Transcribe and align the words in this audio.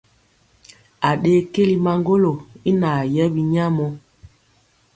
Aɗee 1.09 1.39
keli 1.53 1.75
maŋgolo 1.85 2.31
i 2.69 2.71
naa 2.81 3.01
yɛ 3.13 3.23
binyamɔ. 3.33 3.85